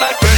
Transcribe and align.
that. 0.00 0.29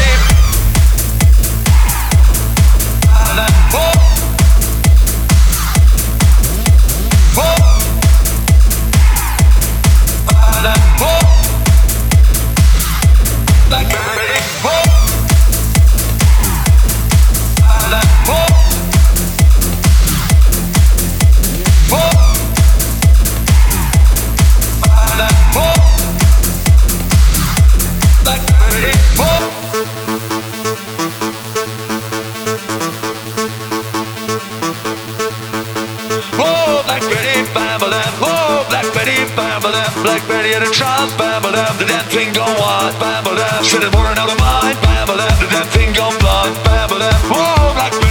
Black 40.03 40.27
Betty 40.27 40.53
and 40.53 40.65
a 40.65 40.71
trap, 40.71 41.17
bam 41.17 41.43
bam, 41.43 41.79
the 41.79 41.87
damn 41.87 42.05
thing 42.11 42.33
gone 42.33 42.59
wild, 42.59 42.99
bam 42.99 43.23
bam. 43.23 43.65
Said 43.65 43.85
it 43.85 43.95
weren't 43.95 44.19
out 44.19 44.31
of 44.31 44.39
mind, 44.39 44.77
bam 44.83 45.07
bam, 45.07 45.17
the 45.39 45.47
damn 45.47 45.67
thing 45.69 45.93
gone 45.93 46.19
blind, 46.19 46.55
bam 46.65 46.89
bam. 46.89 47.15
Whoa, 47.31 47.73
Black 47.75 48.02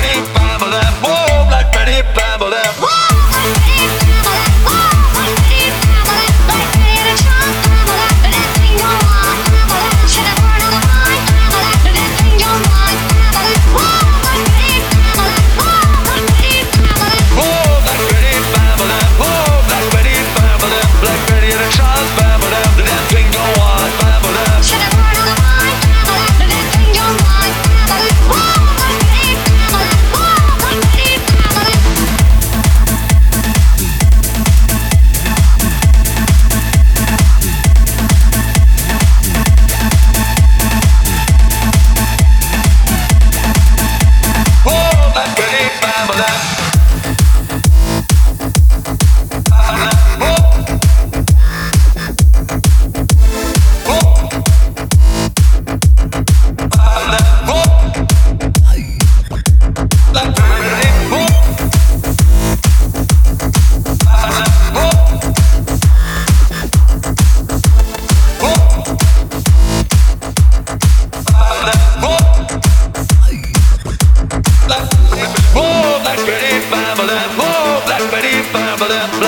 get 21.51 21.59
a 21.59 21.77
chance 21.77 21.90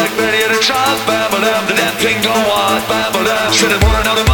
Black 0.03 0.17
Betty 0.17 0.43
and 0.43 0.51
a 0.51 0.59
child, 0.59 0.99
bam, 1.07 1.31
the 1.31 1.75
damn 1.75 1.95
thing 1.95 2.21
go 2.21 2.33
on, 2.33 2.81
bam, 2.89 3.13
bam, 3.13 3.53
should 3.53 3.71
have 3.71 3.81
worn 3.83 4.05
out 4.05 4.32